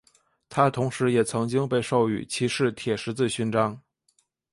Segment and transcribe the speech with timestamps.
[0.49, 3.79] 他同时也曾经被授予骑士铁十字勋章。